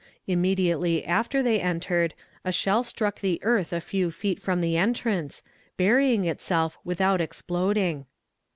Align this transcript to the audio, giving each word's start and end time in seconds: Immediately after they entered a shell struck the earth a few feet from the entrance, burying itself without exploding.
Immediately 0.25 1.05
after 1.05 1.43
they 1.43 1.61
entered 1.61 2.15
a 2.43 2.51
shell 2.51 2.83
struck 2.83 3.19
the 3.19 3.39
earth 3.43 3.71
a 3.71 3.79
few 3.79 4.09
feet 4.09 4.41
from 4.41 4.59
the 4.59 4.75
entrance, 4.75 5.43
burying 5.77 6.25
itself 6.25 6.79
without 6.83 7.21
exploding. 7.21 8.07